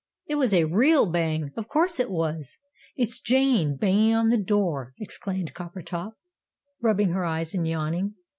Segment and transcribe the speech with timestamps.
[0.25, 1.51] "It was a REAL Bang!
[1.55, 2.57] Of course it was!
[2.95, 6.13] It's Jane, banging on the door," exclaimed Coppertop,
[6.81, 8.15] rubbing her eyes and yawning.